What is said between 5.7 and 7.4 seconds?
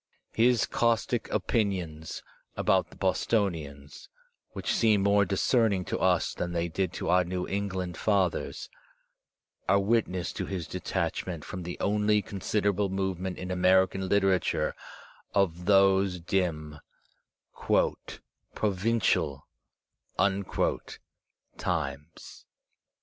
to us than they did to our